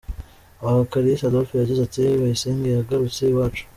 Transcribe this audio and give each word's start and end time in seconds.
Aha 0.65 0.79
Kalisa 0.91 1.25
Adolphe 1.27 1.53
yagize 1.55 1.81
ati 1.83 2.01
“Bayisenge 2.21 2.67
yagarutse 2.71 3.21
iwacu. 3.27 3.63